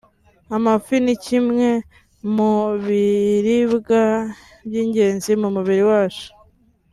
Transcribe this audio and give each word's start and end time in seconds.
Amafi 0.55 0.95
ni 1.05 1.15
kimwe 1.25 1.67
mu 2.35 2.51
biribwaby’ingenzi 2.85 5.31
mu 5.41 5.49
mubiri 5.55 5.83
wacu 5.91 6.29